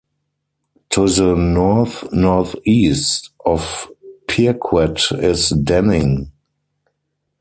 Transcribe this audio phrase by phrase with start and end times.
[0.89, 3.87] To the north-northeast of
[4.27, 6.31] Pirquet is Denning.